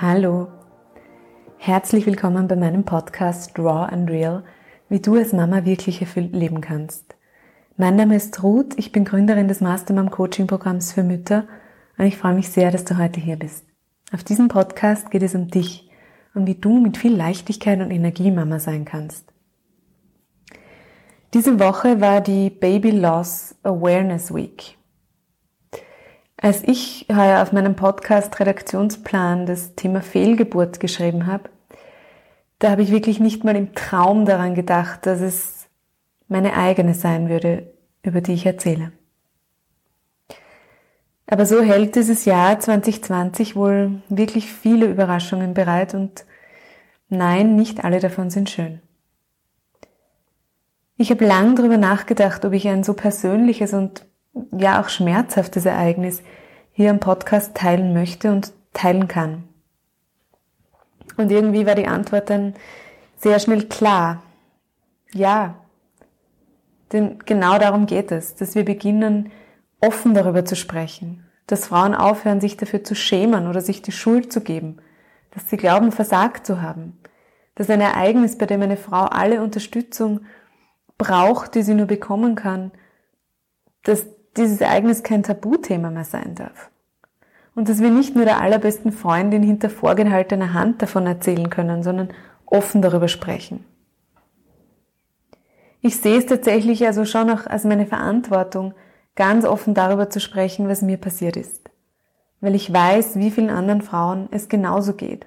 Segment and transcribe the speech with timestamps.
[0.00, 0.46] Hallo,
[1.56, 4.44] herzlich willkommen bei meinem Podcast Raw and Real,
[4.88, 7.16] wie du als Mama wirklich erfüllt leben kannst.
[7.76, 11.48] Mein Name ist Ruth, ich bin Gründerin des Mastermom Coaching Programms für Mütter
[11.96, 13.66] und ich freue mich sehr, dass du heute hier bist.
[14.12, 15.90] Auf diesem Podcast geht es um dich
[16.32, 19.32] und wie du mit viel Leichtigkeit und Energie Mama sein kannst.
[21.34, 24.77] Diese Woche war die Baby Loss Awareness Week.
[26.40, 31.50] Als ich heuer auf meinem Podcast Redaktionsplan das Thema Fehlgeburt geschrieben habe,
[32.60, 35.66] da habe ich wirklich nicht mal im Traum daran gedacht, dass es
[36.28, 38.92] meine eigene sein würde, über die ich erzähle.
[41.26, 46.24] Aber so hält dieses Jahr 2020 wohl wirklich viele Überraschungen bereit und
[47.08, 48.80] nein, nicht alle davon sind schön.
[50.96, 54.07] Ich habe lang darüber nachgedacht, ob ich ein so persönliches und
[54.52, 56.22] ja auch schmerzhaftes Ereignis
[56.72, 59.44] hier im Podcast teilen möchte und teilen kann.
[61.16, 62.54] Und irgendwie war die Antwort dann
[63.16, 64.22] sehr schnell klar.
[65.12, 65.56] Ja.
[66.92, 69.30] Denn genau darum geht es, dass wir beginnen,
[69.80, 74.32] offen darüber zu sprechen, dass Frauen aufhören, sich dafür zu schämen oder sich die Schuld
[74.32, 74.78] zu geben,
[75.32, 76.98] dass sie glauben, versagt zu haben,
[77.54, 80.20] dass ein Ereignis, bei dem eine Frau alle Unterstützung
[80.96, 82.72] braucht, die sie nur bekommen kann,
[83.82, 86.70] dass dieses Ereignis kein Tabuthema mehr sein darf.
[87.54, 92.10] Und dass wir nicht nur der allerbesten Freundin hinter vorgehaltener Hand davon erzählen können, sondern
[92.46, 93.64] offen darüber sprechen.
[95.80, 98.74] Ich sehe es tatsächlich also schon auch als meine Verantwortung,
[99.14, 101.70] ganz offen darüber zu sprechen, was mir passiert ist.
[102.40, 105.26] Weil ich weiß, wie vielen anderen Frauen es genauso geht.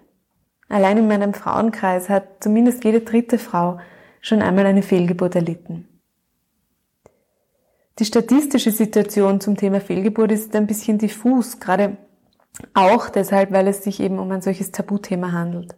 [0.69, 3.79] Allein in meinem Frauenkreis hat zumindest jede dritte Frau
[4.21, 5.87] schon einmal eine Fehlgeburt erlitten.
[7.99, 11.97] Die statistische Situation zum Thema Fehlgeburt ist ein bisschen diffus, gerade
[12.73, 15.75] auch deshalb, weil es sich eben um ein solches Tabuthema handelt.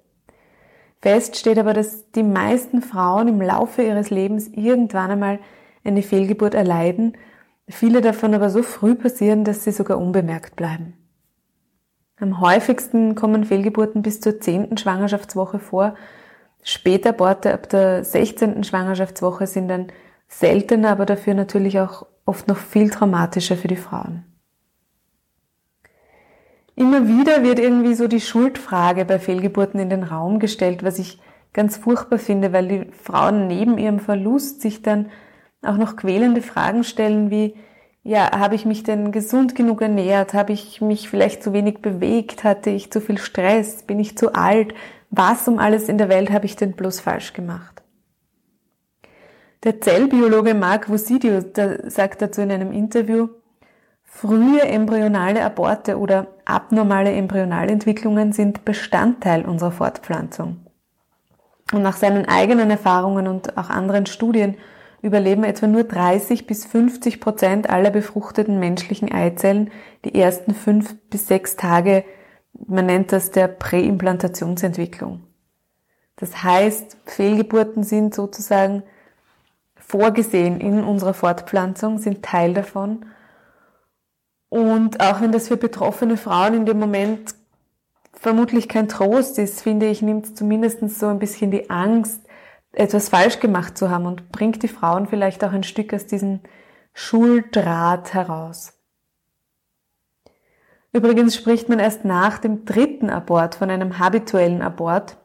[1.02, 5.39] Fest steht aber, dass die meisten Frauen im Laufe ihres Lebens irgendwann einmal
[5.83, 7.17] eine Fehlgeburt erleiden,
[7.67, 10.93] viele davon aber so früh passieren, dass sie sogar unbemerkt bleiben.
[12.20, 15.95] Am häufigsten kommen Fehlgeburten bis zur zehnten Schwangerschaftswoche vor.
[16.61, 18.64] Spätaborte ab der 16.
[18.64, 19.87] Schwangerschaftswoche sind dann
[20.30, 24.23] seltener, aber dafür natürlich auch oft noch viel traumatischer für die Frauen.
[26.76, 31.20] Immer wieder wird irgendwie so die Schuldfrage bei Fehlgeburten in den Raum gestellt, was ich
[31.54, 35.11] ganz furchtbar finde, weil die Frauen neben ihrem Verlust sich dann
[35.61, 37.56] auch noch quälende Fragen stellen wie,
[38.04, 40.34] ja, habe ich mich denn gesund genug ernährt?
[40.34, 42.44] Habe ich mich vielleicht zu wenig bewegt?
[42.44, 43.84] Hatte ich zu viel Stress?
[43.84, 44.73] Bin ich zu alt?
[45.10, 47.83] Was um alles in der Welt habe ich denn bloß falsch gemacht?
[49.63, 51.39] Der Zellbiologe Mark Vosidio
[51.85, 53.29] sagt dazu in einem Interview,
[54.03, 60.67] frühe embryonale Aborte oder abnormale Embryonalentwicklungen sind Bestandteil unserer Fortpflanzung.
[61.71, 64.57] Und nach seinen eigenen Erfahrungen und auch anderen Studien
[65.01, 69.71] überleben etwa nur 30 bis 50 Prozent aller befruchteten menschlichen Eizellen
[70.03, 72.03] die ersten fünf bis sechs Tage,
[72.67, 75.23] man nennt das der Präimplantationsentwicklung.
[76.17, 78.83] Das heißt, Fehlgeburten sind sozusagen
[79.93, 83.05] vorgesehen in unserer Fortpflanzung, sind Teil davon.
[84.49, 87.36] Und auch wenn das für betroffene Frauen in dem Moment
[88.11, 92.21] vermutlich kein Trost ist, finde ich, nimmt es zumindest so ein bisschen die Angst,
[92.71, 96.39] etwas falsch gemacht zu haben und bringt die Frauen vielleicht auch ein Stück aus diesem
[96.95, 98.73] Schuldraht heraus.
[100.92, 105.17] Übrigens spricht man erst nach dem dritten Abort von einem habituellen Abort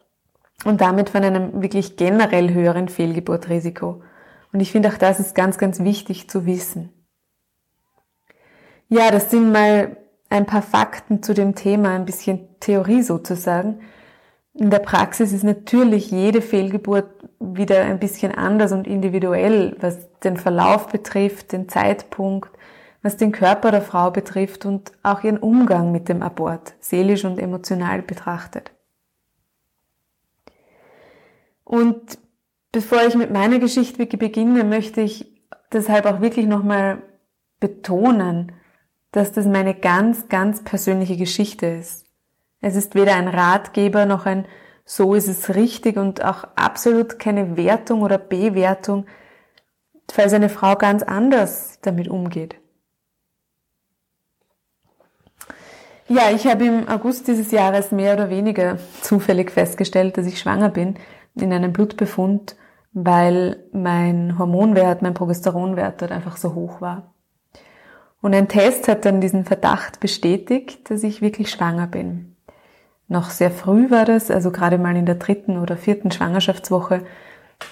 [0.66, 4.02] und damit von einem wirklich generell höheren Fehlgeburtrisiko.
[4.52, 6.92] Und ich finde auch das ist ganz, ganz wichtig zu wissen.
[8.88, 9.96] Ja, das sind mal
[10.30, 13.80] ein paar Fakten zu dem Thema, ein bisschen Theorie sozusagen.
[14.54, 20.36] In der Praxis ist natürlich jede Fehlgeburt wieder ein bisschen anders und individuell, was den
[20.36, 22.50] Verlauf betrifft, den Zeitpunkt,
[23.02, 27.38] was den Körper der Frau betrifft und auch ihren Umgang mit dem Abort, seelisch und
[27.38, 28.72] emotional betrachtet.
[31.64, 32.18] Und
[32.72, 35.26] Bevor ich mit meiner Geschichte beginne, möchte ich
[35.72, 37.02] deshalb auch wirklich nochmal
[37.60, 38.52] betonen,
[39.10, 42.06] dass das meine ganz, ganz persönliche Geschichte ist.
[42.60, 44.46] Es ist weder ein Ratgeber noch ein
[44.90, 49.04] so ist es richtig und auch absolut keine Wertung oder Bewertung,
[50.10, 52.56] falls eine Frau ganz anders damit umgeht.
[56.08, 60.70] Ja, ich habe im August dieses Jahres mehr oder weniger zufällig festgestellt, dass ich schwanger
[60.70, 60.96] bin
[61.42, 62.56] in einem Blutbefund,
[62.92, 67.14] weil mein Hormonwert, mein Progesteronwert dort einfach so hoch war.
[68.20, 72.36] Und ein Test hat dann diesen Verdacht bestätigt, dass ich wirklich schwanger bin.
[73.10, 77.04] noch sehr früh war das, also gerade mal in der dritten oder vierten Schwangerschaftswoche,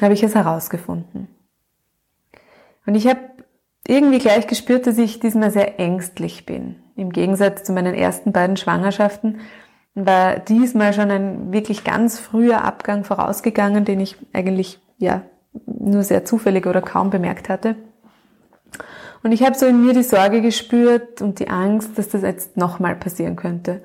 [0.01, 1.29] habe ich es herausgefunden.
[2.87, 3.21] Und ich habe
[3.87, 6.77] irgendwie gleich gespürt, dass ich diesmal sehr ängstlich bin.
[6.97, 9.41] Im Gegensatz zu meinen ersten beiden Schwangerschaften
[9.97, 15.23] war diesmal schon ein wirklich ganz früher Abgang vorausgegangen, den ich eigentlich ja
[15.67, 17.77] nur sehr zufällig oder kaum bemerkt hatte.
[19.23, 22.59] Und ich habe so in mir die Sorge gespürt und die Angst, dass das jetzt
[22.59, 23.83] nochmal passieren könnte.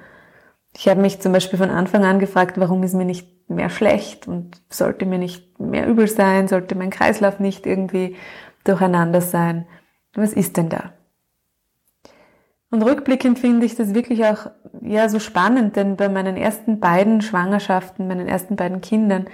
[0.76, 4.28] Ich habe mich zum Beispiel von Anfang an gefragt, warum ist mir nicht mehr schlecht
[4.28, 8.18] und sollte mir nicht mehr übel sein, sollte mein Kreislauf nicht irgendwie
[8.66, 9.66] durcheinander sein.
[10.14, 10.94] Was ist denn da?
[12.72, 14.50] Und rückblickend finde ich das wirklich auch
[14.82, 19.28] ja so spannend, denn bei meinen ersten beiden Schwangerschaften, meinen ersten beiden Kindern,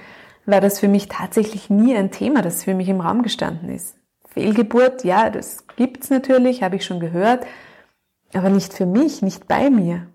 [0.48, 3.95] war das für mich tatsächlich nie ein Thema, das für mich im Raum gestanden ist.
[4.28, 7.45] Fehlgeburt, ja, das gibt's natürlich, habe ich schon gehört,
[8.34, 10.07] aber nicht für mich, nicht bei mir.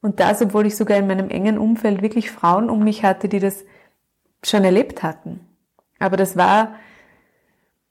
[0.00, 3.40] Und das, obwohl ich sogar in meinem engen Umfeld wirklich Frauen um mich hatte, die
[3.40, 3.64] das
[4.42, 5.40] schon erlebt hatten.
[5.98, 6.76] Aber das war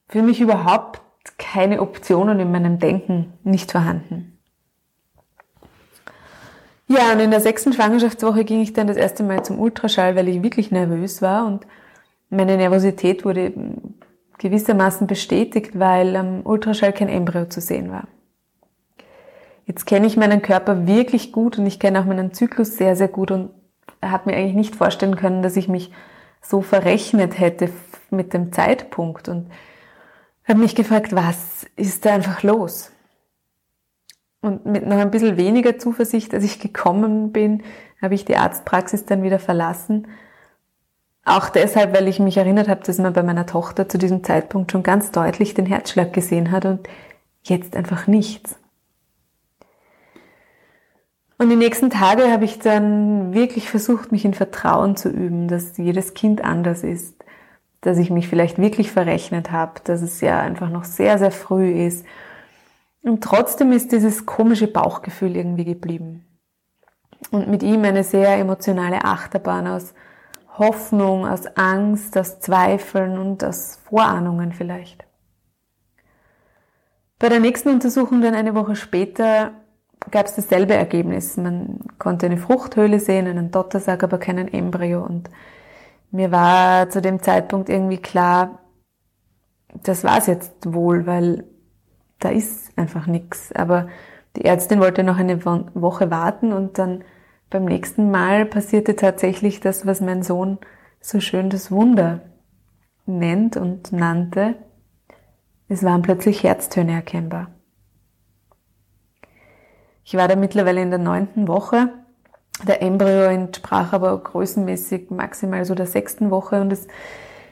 [0.08, 1.02] für mich überhaupt
[1.38, 4.40] keine Option und in meinem Denken nicht vorhanden.
[6.88, 10.28] Ja, und in der sechsten Schwangerschaftswoche ging ich dann das erste Mal zum Ultraschall, weil
[10.28, 11.68] ich wirklich nervös war und
[12.30, 13.54] meine Nervosität wurde
[14.40, 18.08] gewissermaßen bestätigt, weil am Ultraschall kein Embryo zu sehen war.
[19.66, 23.08] Jetzt kenne ich meinen Körper wirklich gut und ich kenne auch meinen Zyklus sehr, sehr
[23.08, 23.52] gut und
[24.02, 25.92] hat mir eigentlich nicht vorstellen können, dass ich mich
[26.42, 27.70] so verrechnet hätte
[28.10, 29.52] mit dem Zeitpunkt und
[30.50, 32.92] habe mich gefragt, was ist da einfach los?
[34.42, 37.64] Und mit noch ein bisschen weniger Zuversicht, als ich gekommen bin,
[38.02, 40.08] habe ich die Arztpraxis dann wieder verlassen.
[41.26, 44.72] Auch deshalb, weil ich mich erinnert habe, dass man bei meiner Tochter zu diesem Zeitpunkt
[44.72, 46.88] schon ganz deutlich den Herzschlag gesehen hat und
[47.44, 48.56] jetzt einfach nichts.
[51.38, 55.78] Und die nächsten Tage habe ich dann wirklich versucht, mich in Vertrauen zu üben, dass
[55.78, 57.19] jedes Kind anders ist,
[57.82, 61.72] dass ich mich vielleicht wirklich verrechnet habe, dass es ja einfach noch sehr, sehr früh
[61.86, 62.06] ist
[63.02, 66.26] und trotzdem ist dieses komische Bauchgefühl irgendwie geblieben.
[67.32, 69.94] Und mit ihm eine sehr emotionale Achterbahn aus
[70.58, 75.06] Hoffnung, aus Angst, aus Zweifeln und aus Vorahnungen vielleicht.
[77.18, 79.52] Bei der nächsten Untersuchung dann eine Woche später
[80.12, 81.38] gab es dasselbe Ergebnis.
[81.38, 85.04] Man konnte eine Fruchthöhle sehen, einen Dottersack, aber keinen Embryo.
[85.04, 85.30] Und
[86.12, 88.60] mir war zu dem Zeitpunkt irgendwie klar,
[89.84, 91.46] das war's jetzt wohl, weil
[92.20, 93.52] da ist einfach nichts.
[93.54, 93.88] Aber
[94.36, 97.04] die Ärztin wollte noch eine Woche warten und dann
[97.50, 100.60] beim nächsten Mal passierte tatsächlich das, was mein Sohn
[101.00, 102.22] so schön das Wunder
[103.06, 104.56] nennt und nannte.
[105.68, 107.52] Es waren plötzlich Herztöne erkennbar.
[110.04, 111.94] Ich war da mittlerweile in der neunten Woche.
[112.68, 116.88] Der Embryo entsprach aber größenmäßig maximal so der sechsten Woche und es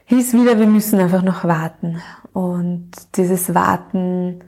[0.06, 2.02] hieß wieder, wir müssen einfach noch warten.
[2.34, 4.44] Und dieses Warten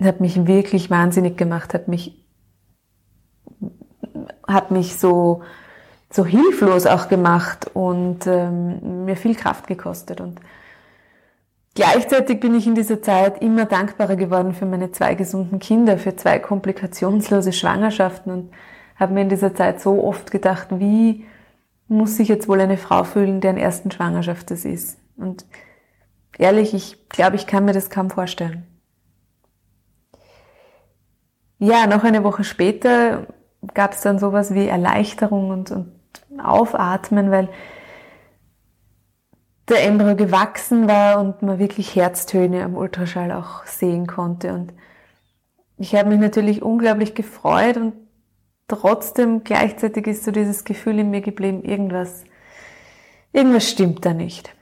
[0.00, 2.24] hat mich wirklich wahnsinnig gemacht, hat mich,
[4.46, 5.42] hat mich so,
[6.10, 10.20] so hilflos auch gemacht und ähm, mir viel Kraft gekostet.
[10.20, 10.40] Und
[11.74, 16.16] gleichzeitig bin ich in dieser Zeit immer dankbarer geworden für meine zwei gesunden Kinder, für
[16.16, 18.50] zwei komplikationslose Schwangerschaften und
[18.98, 21.26] habe mir in dieser Zeit so oft gedacht, wie
[21.86, 24.98] muss sich jetzt wohl eine Frau fühlen, deren ersten Schwangerschaft das ist.
[25.16, 25.46] Und
[26.36, 28.66] ehrlich, ich glaube, ich kann mir das kaum vorstellen.
[31.58, 33.26] Ja, noch eine Woche später
[33.74, 35.92] gab es dann sowas wie Erleichterung und, und
[36.42, 37.48] Aufatmen, weil
[39.68, 44.54] der Embryo gewachsen war und man wirklich Herztöne am Ultraschall auch sehen konnte.
[44.54, 44.72] Und
[45.76, 47.94] ich habe mich natürlich unglaublich gefreut und
[48.68, 52.24] trotzdem gleichzeitig ist so dieses Gefühl in mir geblieben, irgendwas,
[53.32, 54.54] irgendwas stimmt da nicht.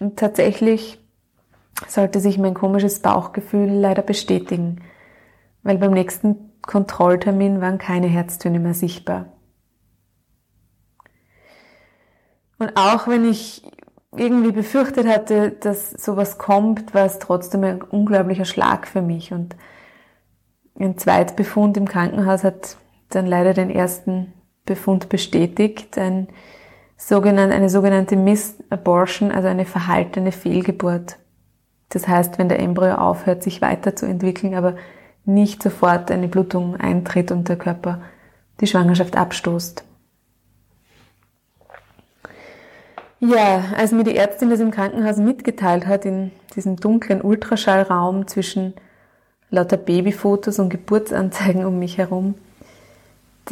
[0.00, 0.98] Und tatsächlich
[1.86, 4.80] sollte sich mein komisches Bauchgefühl leider bestätigen
[5.62, 9.26] weil beim nächsten Kontrolltermin waren keine Herztöne mehr sichtbar.
[12.58, 13.64] Und auch wenn ich
[14.14, 19.32] irgendwie befürchtet hatte, dass sowas kommt, war es trotzdem ein unglaublicher Schlag für mich.
[19.32, 19.56] Und
[20.78, 22.76] ein Zweitbefund im Krankenhaus hat
[23.14, 24.32] dann leider den ersten
[24.64, 26.28] Befund bestätigt, ein
[26.96, 31.18] sogenannte, eine sogenannte Missed Abortion, also eine verhaltene Fehlgeburt.
[31.88, 34.76] Das heißt, wenn der Embryo aufhört, sich weiterzuentwickeln, aber
[35.24, 38.00] nicht sofort eine Blutung eintritt und der Körper
[38.60, 39.84] die Schwangerschaft abstoßt.
[43.20, 48.74] Ja, als mir die Ärztin das im Krankenhaus mitgeteilt hat, in diesem dunklen Ultraschallraum zwischen
[49.48, 52.34] lauter Babyfotos und Geburtsanzeigen um mich herum,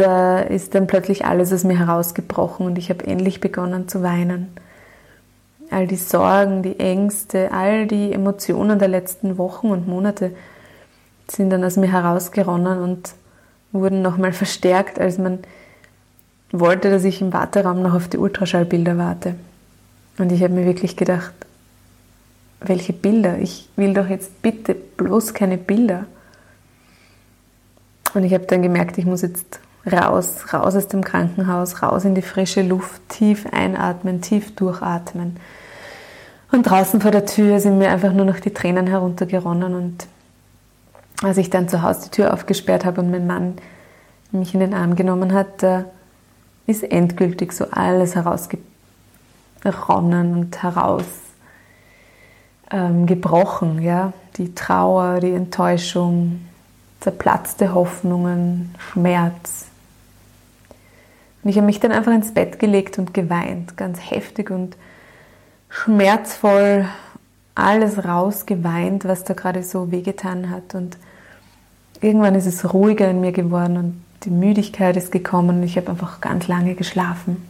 [0.00, 4.48] da ist dann plötzlich alles aus mir herausgebrochen und ich habe endlich begonnen zu weinen.
[5.70, 10.34] All die Sorgen, die Ängste, all die Emotionen der letzten Wochen und Monate
[11.28, 13.12] sind dann aus mir herausgeronnen und
[13.72, 15.40] wurden nochmal verstärkt, als man
[16.50, 19.34] wollte, dass ich im Warteraum noch auf die Ultraschallbilder warte.
[20.16, 21.34] Und ich habe mir wirklich gedacht,
[22.60, 23.38] welche Bilder?
[23.38, 26.06] Ich will doch jetzt bitte bloß keine Bilder.
[28.14, 32.14] Und ich habe dann gemerkt, ich muss jetzt raus, raus aus dem Krankenhaus, raus in
[32.14, 35.38] die frische Luft, tief einatmen, tief durchatmen.
[36.52, 39.74] Und draußen vor der Tür sind mir einfach nur noch die Tränen heruntergeronnen.
[39.74, 40.06] Und
[41.22, 43.56] als ich dann zu Hause die Tür aufgesperrt habe und mein Mann
[44.32, 45.64] mich in den Arm genommen hat,
[46.66, 51.04] ist endgültig so alles herausgeronnen und heraus
[52.70, 53.06] ähm.
[53.80, 54.12] Ja?
[54.36, 56.46] Die Trauer, die Enttäuschung,
[57.00, 59.66] zerplatzte Hoffnungen, Schmerz.
[61.42, 64.76] Und ich habe mich dann einfach ins Bett gelegt und geweint, ganz heftig und
[65.68, 66.86] schmerzvoll
[67.54, 70.74] alles rausgeweint, was da gerade so wehgetan hat.
[70.74, 70.96] Und
[72.00, 75.90] irgendwann ist es ruhiger in mir geworden und die Müdigkeit ist gekommen und ich habe
[75.90, 77.48] einfach ganz lange geschlafen.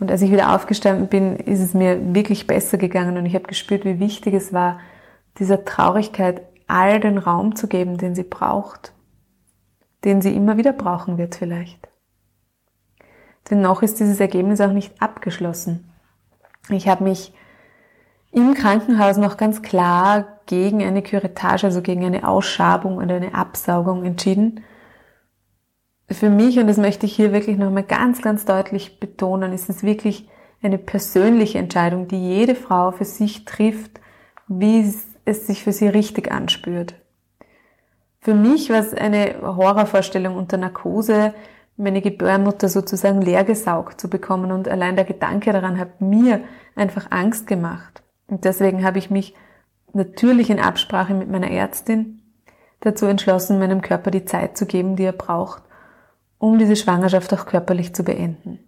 [0.00, 3.44] Und als ich wieder aufgestanden bin, ist es mir wirklich besser gegangen und ich habe
[3.44, 4.80] gespürt, wie wichtig es war,
[5.38, 8.92] dieser Traurigkeit all den Raum zu geben, den sie braucht,
[10.04, 11.88] den sie immer wieder brauchen wird vielleicht.
[13.50, 15.90] Denn noch ist dieses Ergebnis auch nicht abgeschlossen.
[16.68, 17.34] Ich habe mich
[18.30, 24.04] im Krankenhaus noch ganz klar gegen eine Curettage, also gegen eine Ausschabung oder eine Absaugung
[24.04, 24.64] entschieden.
[26.08, 29.82] Für mich, und das möchte ich hier wirklich nochmal ganz, ganz deutlich betonen, ist es
[29.82, 30.28] wirklich
[30.62, 34.00] eine persönliche Entscheidung, die jede Frau für sich trifft,
[34.48, 36.94] wie es es sich für sie richtig anspürt.
[38.22, 41.34] Für mich war es eine Horrorvorstellung unter Narkose,
[41.76, 46.40] meine Gebärmutter sozusagen leergesaugt zu bekommen und allein der Gedanke daran hat mir
[46.76, 48.04] einfach Angst gemacht.
[48.28, 49.34] Und deswegen habe ich mich
[49.92, 52.22] natürlich in Absprache mit meiner Ärztin
[52.78, 55.64] dazu entschlossen, meinem Körper die Zeit zu geben, die er braucht,
[56.38, 58.60] um diese Schwangerschaft auch körperlich zu beenden.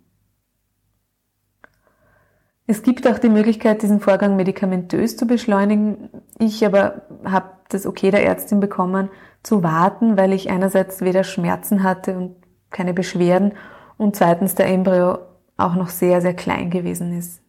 [2.66, 6.08] Es gibt auch die Möglichkeit, diesen Vorgang medikamentös zu beschleunigen.
[6.40, 9.10] Ich aber habe das Okay der Ärztin bekommen,
[9.44, 12.36] zu warten, weil ich einerseits weder Schmerzen hatte und
[12.70, 13.52] keine Beschwerden
[13.96, 15.18] und zweitens der Embryo
[15.56, 17.40] auch noch sehr, sehr klein gewesen ist.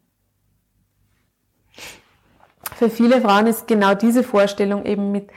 [2.75, 5.32] Für viele Frauen ist genau diese Vorstellung eben mit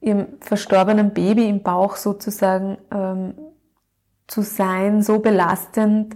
[0.00, 3.34] ihrem verstorbenen Baby im Bauch sozusagen ähm,
[4.26, 6.14] zu sein so belastend,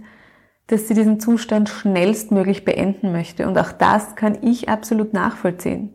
[0.67, 3.47] dass sie diesen Zustand schnellstmöglich beenden möchte.
[3.47, 5.93] Und auch das kann ich absolut nachvollziehen.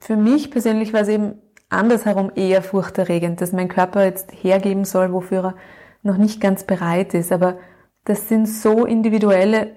[0.00, 1.34] Für mich persönlich war es eben
[1.70, 5.54] andersherum eher furchterregend, dass mein Körper jetzt hergeben soll, wofür er
[6.02, 7.32] noch nicht ganz bereit ist.
[7.32, 7.58] Aber
[8.04, 9.76] das sind so individuelle,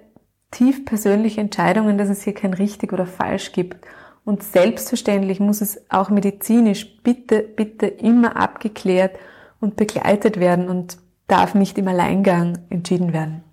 [0.51, 3.85] tief persönliche Entscheidungen, dass es hier kein richtig oder falsch gibt.
[4.25, 9.17] Und selbstverständlich muss es auch medizinisch bitte, bitte immer abgeklärt
[9.59, 10.69] und begleitet werden.
[10.69, 10.97] Und
[11.27, 13.43] darf nicht im Alleingang entschieden werden.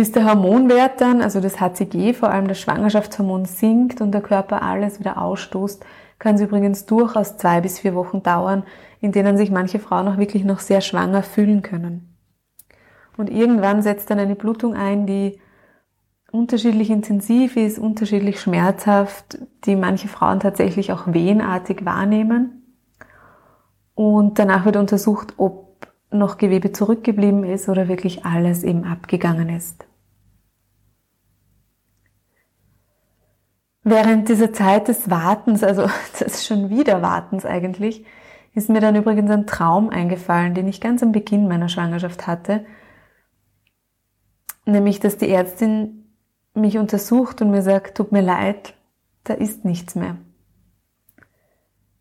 [0.00, 4.62] Bis der Hormonwert dann, also das HCG, vor allem das Schwangerschaftshormon sinkt und der Körper
[4.62, 5.84] alles wieder ausstoßt,
[6.18, 8.62] kann es übrigens durchaus zwei bis vier Wochen dauern,
[9.02, 12.16] in denen sich manche Frauen auch wirklich noch sehr schwanger fühlen können.
[13.18, 15.38] Und irgendwann setzt dann eine Blutung ein, die
[16.32, 22.74] unterschiedlich intensiv ist, unterschiedlich schmerzhaft, die manche Frauen tatsächlich auch wehenartig wahrnehmen.
[23.94, 29.84] Und danach wird untersucht, ob noch Gewebe zurückgeblieben ist oder wirklich alles eben abgegangen ist.
[33.82, 35.86] Während dieser Zeit des Wartens, also
[36.20, 38.04] des schon wieder Wartens eigentlich,
[38.54, 42.66] ist mir dann übrigens ein Traum eingefallen, den ich ganz am Beginn meiner Schwangerschaft hatte.
[44.66, 46.12] Nämlich, dass die Ärztin
[46.54, 48.74] mich untersucht und mir sagt, tut mir leid,
[49.24, 50.16] da ist nichts mehr.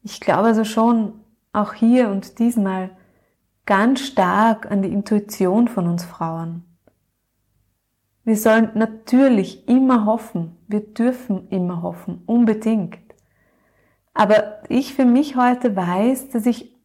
[0.01, 1.13] Ich glaube also schon,
[1.53, 2.89] auch hier und diesmal
[3.65, 6.63] ganz stark an die Intuition von uns Frauen.
[8.29, 12.99] Wir sollen natürlich immer hoffen, wir dürfen immer hoffen, unbedingt.
[14.13, 16.79] Aber ich für mich heute weiß, dass ich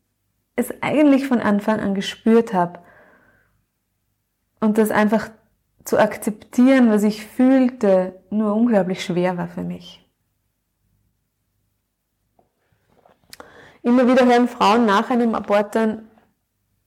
[0.56, 2.78] es eigentlich von Anfang an gespürt habe
[4.58, 5.28] und das einfach
[5.84, 10.02] zu akzeptieren, was ich fühlte, nur unglaublich schwer war für mich.
[13.82, 16.08] Immer wieder hören Frauen nach einem Abort dann,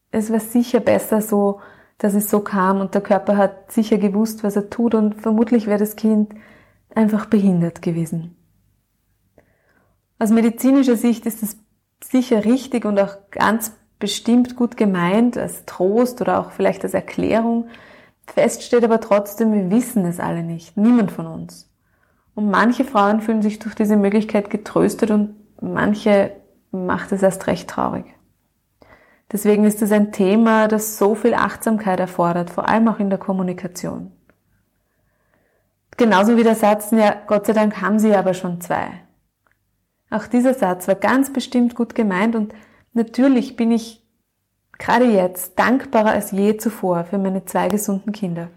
[0.09, 1.61] es war sicher besser so,
[1.97, 5.67] dass es so kam und der Körper hat sicher gewusst, was er tut und vermutlich
[5.67, 6.33] wäre das Kind
[6.93, 8.35] einfach behindert gewesen.
[10.19, 11.57] Aus medizinischer Sicht ist es
[12.03, 17.67] sicher richtig und auch ganz bestimmt gut gemeint, als Trost oder auch vielleicht als Erklärung.
[18.25, 21.71] Fest steht aber trotzdem, wir wissen es alle nicht, niemand von uns.
[22.35, 26.31] Und manche Frauen fühlen sich durch diese Möglichkeit getröstet und manche
[26.71, 28.05] macht es erst recht traurig.
[29.31, 33.19] Deswegen ist es ein Thema, das so viel Achtsamkeit erfordert, vor allem auch in der
[33.19, 34.11] Kommunikation.
[35.97, 38.87] Genauso wie der Satz, ja, Gott sei Dank haben Sie aber schon zwei.
[40.09, 42.53] Auch dieser Satz war ganz bestimmt gut gemeint und
[42.93, 44.07] natürlich bin ich
[44.77, 48.49] gerade jetzt dankbarer als je zuvor für meine zwei gesunden Kinder.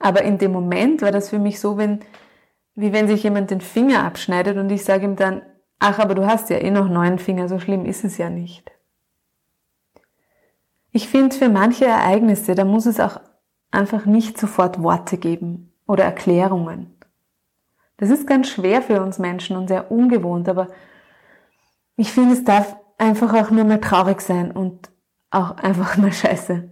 [0.00, 2.00] Aber in dem Moment war das für mich so, wenn,
[2.74, 5.42] wie wenn sich jemand den Finger abschneidet und ich sage ihm dann,
[5.78, 8.71] ach, aber du hast ja eh noch neun Finger, so schlimm ist es ja nicht.
[10.92, 13.18] Ich finde, für manche Ereignisse, da muss es auch
[13.70, 16.94] einfach nicht sofort Worte geben oder Erklärungen.
[17.96, 20.68] Das ist ganz schwer für uns Menschen und sehr ungewohnt, aber
[21.96, 24.90] ich finde, es darf einfach auch nur mal traurig sein und
[25.30, 26.68] auch einfach mal scheiße.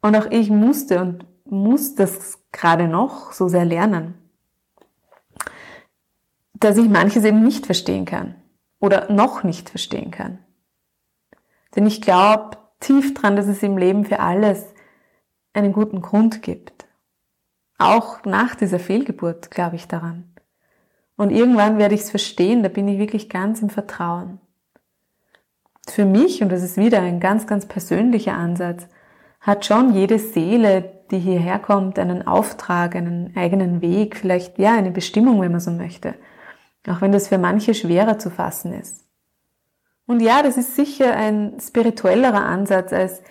[0.00, 4.14] Und auch ich musste und muss das gerade noch so sehr lernen,
[6.54, 8.36] dass ich manches eben nicht verstehen kann
[8.80, 10.45] oder noch nicht verstehen kann.
[11.76, 14.74] Denn ich glaube tief dran, dass es im Leben für alles
[15.52, 16.86] einen guten Grund gibt.
[17.78, 20.32] Auch nach dieser Fehlgeburt glaube ich daran.
[21.16, 24.40] Und irgendwann werde ich es verstehen, da bin ich wirklich ganz im Vertrauen.
[25.88, 28.88] Für mich, und das ist wieder ein ganz, ganz persönlicher Ansatz,
[29.40, 34.90] hat schon jede Seele, die hierher kommt, einen Auftrag, einen eigenen Weg, vielleicht ja eine
[34.90, 36.14] Bestimmung, wenn man so möchte.
[36.88, 39.05] Auch wenn das für manche schwerer zu fassen ist.
[40.06, 43.22] Und ja, das ist sicher ein spirituellerer Ansatz als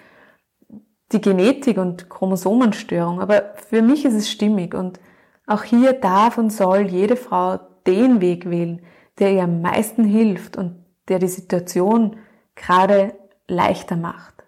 [1.12, 5.00] die Genetik und Chromosomenstörung, aber für mich ist es stimmig und
[5.48, 8.82] auch hier darf und soll jede Frau den Weg wählen,
[9.20, 12.17] der ihr am meisten hilft und der die Situation
[12.56, 13.13] gerade
[13.47, 14.43] leichter macht.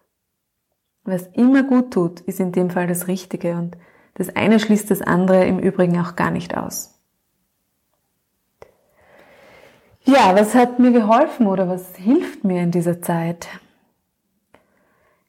[1.03, 3.77] Was immer gut tut, ist in dem Fall das Richtige und
[4.15, 6.96] das eine schließt das andere im Übrigen auch gar nicht aus.
[10.07, 13.49] Ja, was hat mir geholfen oder was hilft mir in dieser Zeit?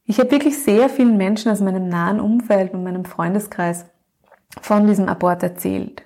[0.05, 3.87] Ich habe wirklich sehr vielen Menschen aus meinem nahen Umfeld und meinem Freundeskreis
[4.62, 6.05] von diesem Abort erzählt.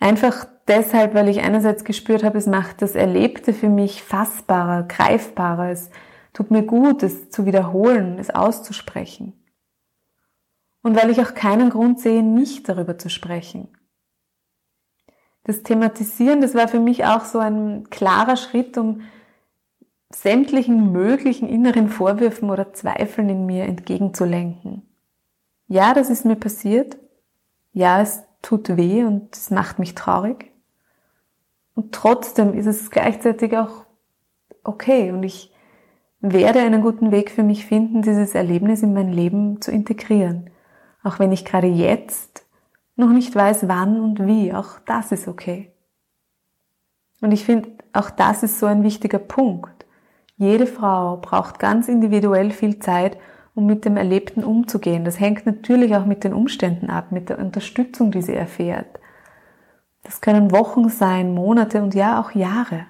[0.00, 5.70] Einfach deshalb, weil ich einerseits gespürt habe, es macht das Erlebte für mich fassbarer, greifbarer.
[5.70, 5.88] Es
[6.34, 9.32] tut mir gut, es zu wiederholen, es auszusprechen.
[10.82, 13.68] Und weil ich auch keinen Grund sehe, nicht darüber zu sprechen.
[15.44, 19.02] Das Thematisieren, das war für mich auch so ein klarer Schritt, um
[20.14, 24.82] sämtlichen möglichen inneren Vorwürfen oder Zweifeln in mir entgegenzulenken.
[25.68, 26.98] Ja, das ist mir passiert.
[27.72, 30.52] Ja, es tut weh und es macht mich traurig.
[31.74, 33.86] Und trotzdem ist es gleichzeitig auch
[34.62, 35.52] okay und ich
[36.20, 40.50] werde einen guten Weg für mich finden, dieses Erlebnis in mein Leben zu integrieren.
[41.02, 42.41] Auch wenn ich gerade jetzt
[43.02, 45.72] noch nicht weiß, wann und wie, auch das ist okay.
[47.20, 49.86] Und ich finde, auch das ist so ein wichtiger Punkt.
[50.36, 53.18] Jede Frau braucht ganz individuell viel Zeit,
[53.54, 55.04] um mit dem Erlebten umzugehen.
[55.04, 58.98] Das hängt natürlich auch mit den Umständen ab, mit der Unterstützung, die sie erfährt.
[60.02, 62.86] Das können Wochen sein, Monate und ja auch Jahre.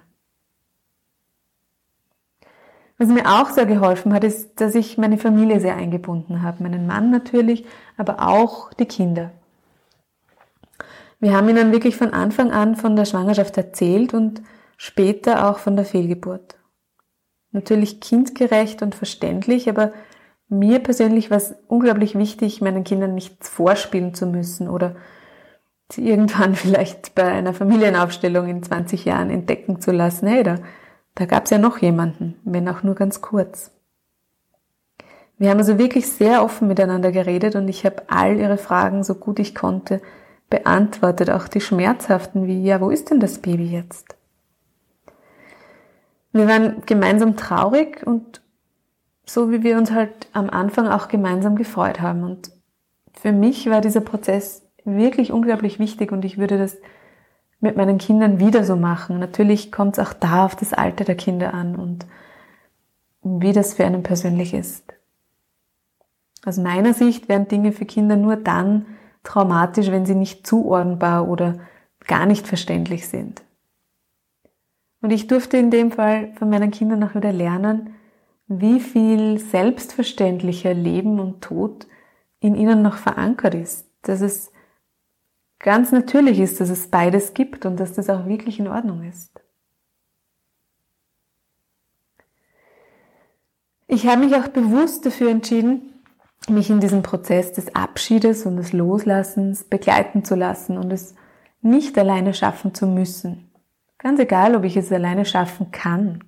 [2.96, 6.62] Was mir auch sehr geholfen hat, ist, dass ich meine Familie sehr eingebunden habe.
[6.62, 9.33] Meinen Mann natürlich, aber auch die Kinder.
[11.22, 14.42] Wir haben ihnen wirklich von Anfang an von der Schwangerschaft erzählt und
[14.76, 16.56] später auch von der Fehlgeburt
[17.52, 19.92] natürlich kindgerecht und verständlich, aber
[20.48, 24.96] mir persönlich war es unglaublich wichtig, meinen Kindern nichts vorspielen zu müssen oder
[25.92, 30.56] sie irgendwann vielleicht bei einer Familienaufstellung in 20 Jahren entdecken zu lassen, hey, da,
[31.14, 33.70] da gab es ja noch jemanden, wenn auch nur ganz kurz.
[35.38, 39.14] Wir haben also wirklich sehr offen miteinander geredet und ich habe all ihre Fragen so
[39.14, 40.02] gut ich konnte
[40.52, 44.14] beantwortet, auch die schmerzhaften wie, ja, wo ist denn das Baby jetzt?
[46.32, 48.42] Wir waren gemeinsam traurig und
[49.24, 52.22] so wie wir uns halt am Anfang auch gemeinsam gefreut haben.
[52.22, 52.50] Und
[53.14, 56.76] für mich war dieser Prozess wirklich unglaublich wichtig und ich würde das
[57.60, 59.18] mit meinen Kindern wieder so machen.
[59.18, 62.06] Natürlich kommt es auch da auf das Alter der Kinder an und
[63.22, 64.84] wie das für einen persönlich ist.
[66.44, 68.86] Aus meiner Sicht werden Dinge für Kinder nur dann
[69.22, 71.58] traumatisch, wenn sie nicht zuordnenbar oder
[72.06, 73.42] gar nicht verständlich sind.
[75.00, 77.94] Und ich durfte in dem Fall von meinen Kindern auch wieder lernen,
[78.46, 81.87] wie viel selbstverständlicher Leben und Tod
[82.40, 83.88] in ihnen noch verankert ist.
[84.02, 84.52] Dass es
[85.58, 89.40] ganz natürlich ist, dass es beides gibt und dass das auch wirklich in Ordnung ist.
[93.87, 95.91] Ich habe mich auch bewusst dafür entschieden,
[96.48, 101.14] mich in diesem Prozess des Abschiedes und des Loslassens begleiten zu lassen und es
[101.61, 103.50] nicht alleine schaffen zu müssen.
[103.98, 106.24] Ganz egal, ob ich es alleine schaffen kann.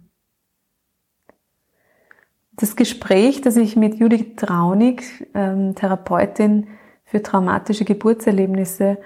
[2.52, 6.68] Das Gespräch, das ich mit Judith Traunig, ähm, Therapeutin
[7.04, 8.98] für traumatische Geburtserlebnisse,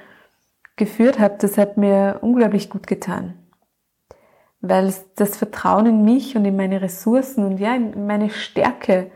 [0.77, 3.35] geführt habe, das hat mir unglaublich gut getan.
[4.61, 9.11] Weil das Vertrauen in mich und in meine Ressourcen und ja, in meine Stärke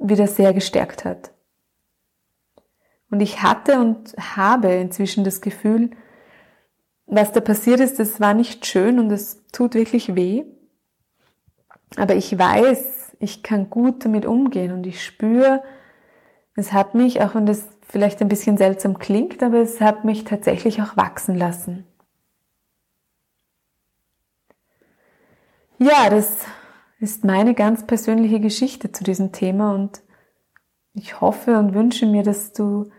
[0.00, 1.32] wieder sehr gestärkt hat.
[3.10, 5.90] Und ich hatte und habe inzwischen das Gefühl,
[7.06, 10.44] was da passiert ist, das war nicht schön und es tut wirklich weh.
[11.96, 15.62] Aber ich weiß, ich kann gut damit umgehen und ich spüre,
[16.54, 20.24] es hat mich, auch wenn das vielleicht ein bisschen seltsam klingt, aber es hat mich
[20.24, 21.86] tatsächlich auch wachsen lassen.
[25.78, 26.44] Ja, das
[27.00, 30.02] ist meine ganz persönliche Geschichte zu diesem Thema und
[30.94, 32.90] ich hoffe und wünsche mir, dass du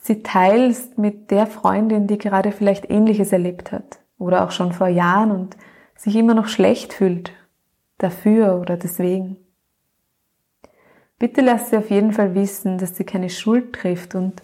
[0.00, 4.88] sie teilst mit der Freundin, die gerade vielleicht ähnliches erlebt hat oder auch schon vor
[4.88, 5.56] Jahren und
[5.96, 7.32] sich immer noch schlecht fühlt
[7.98, 9.36] dafür oder deswegen.
[11.18, 14.42] Bitte lass sie auf jeden Fall wissen, dass sie keine Schuld trifft und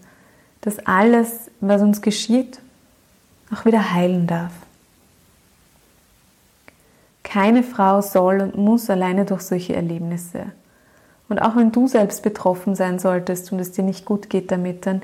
[0.63, 2.61] dass alles, was uns geschieht,
[3.53, 4.53] auch wieder heilen darf.
[7.33, 10.53] Keine Frau soll und muss alleine durch solche Erlebnisse.
[11.31, 14.85] Und auch wenn du selbst betroffen sein solltest und es dir nicht gut geht damit,
[14.85, 15.01] dann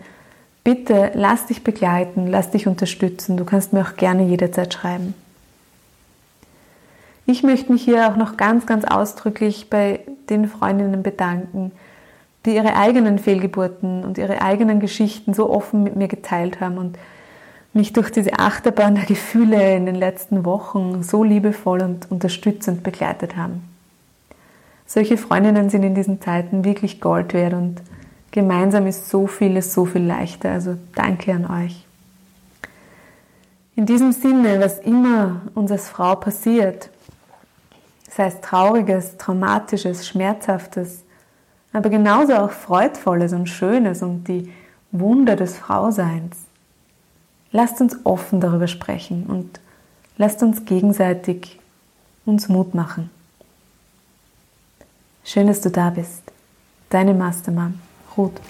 [0.62, 3.38] bitte lass dich begleiten, lass dich unterstützen.
[3.38, 5.14] Du kannst mir auch gerne jederzeit schreiben.
[7.25, 11.73] Ich möchte mich hier auch noch ganz, ganz ausdrücklich bei den Freundinnen bedanken,
[12.45, 16.99] die ihre eigenen Fehlgeburten und ihre eigenen Geschichten so offen mit mir geteilt haben und
[17.73, 23.37] mich durch diese Achterbahn der Gefühle in den letzten Wochen so liebevoll und unterstützend begleitet
[23.37, 23.63] haben.
[24.87, 27.83] Solche Freundinnen sind in diesen Zeiten wirklich Gold wert und
[28.31, 30.51] gemeinsam ist so vieles so viel leichter.
[30.51, 31.85] Also danke an euch.
[33.77, 36.91] In diesem Sinne, was immer uns als Frau passiert,
[38.11, 41.05] sei es trauriges, traumatisches, schmerzhaftes,
[41.73, 44.53] aber genauso auch freudvolles und schönes und die
[44.91, 46.48] Wunder des Frauseins.
[47.51, 49.61] Lasst uns offen darüber sprechen und
[50.17, 51.59] lasst uns gegenseitig
[52.27, 53.11] uns Mut machen.
[55.25, 56.23] Schön, dass du da bist.
[56.91, 57.81] Deine Mastermann,
[58.17, 58.41] Ruth.